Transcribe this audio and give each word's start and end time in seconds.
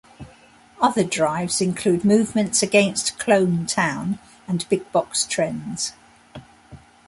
Other 0.81 1.03
drives 1.03 1.61
include 1.61 2.03
movements 2.03 2.63
against 2.63 3.19
Clone 3.19 3.67
town 3.67 4.17
and 4.47 4.67
Big-box 4.67 5.27
trends. 5.27 5.93